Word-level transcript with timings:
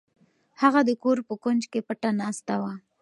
هغه 0.61 0.79
د 0.87 0.91
کور 1.03 1.17
په 1.27 1.35
کونج 1.43 1.61
کې 1.71 1.79
پټه 1.87 2.09
ناسته 2.21 2.55
وه. 2.61 2.73